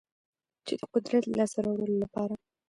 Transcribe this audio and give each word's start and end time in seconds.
چې 0.65 0.73
د 0.79 0.81
قدرت 0.93 1.23
لاسته 1.37 1.59
راوړلو 1.65 1.95
لپاره 2.03 2.33